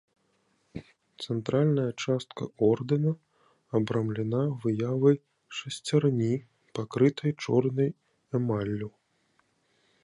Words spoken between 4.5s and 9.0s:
выявай шасцярні, пакрытай чорнай эмаллю.